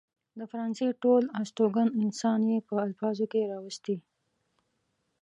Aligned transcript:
د 0.37 0.41
فرانسې 0.51 0.87
ټول 1.03 1.23
هستوګن 1.39 1.87
انسان 2.01 2.39
يې 2.49 2.57
په 2.67 2.75
الفاظو 2.87 3.25
کې 3.31 3.49
راوستي. 3.51 3.95